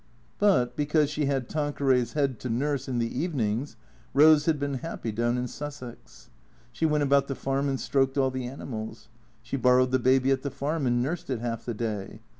But, 0.39 0.75
because 0.75 1.11
she 1.11 1.25
had 1.27 1.47
Tanqueray's 1.47 2.13
head 2.13 2.39
to 2.39 2.49
nurse 2.49 2.87
in 2.87 2.97
the 2.97 3.19
even 3.21 3.39
ings. 3.39 3.75
Rose 4.15 4.47
had 4.47 4.59
been 4.59 4.79
happy 4.79 5.11
down 5.11 5.37
in 5.37 5.47
Sussex. 5.47 6.31
She 6.71 6.87
went 6.87 7.03
about 7.03 7.27
the 7.27 7.35
farm 7.35 7.69
and 7.69 7.79
stroked 7.79 8.17
all 8.17 8.31
the 8.31 8.47
animals. 8.47 9.09
She 9.43 9.57
borrowed 9.57 9.91
the 9.91 9.99
baby 9.99 10.31
at 10.31 10.41
the 10.41 10.49
farm 10.49 10.87
and 10.87 11.03
nursed 11.03 11.29
it 11.29 11.39
half 11.39 11.65
the 11.65 11.75
day. 11.75 12.19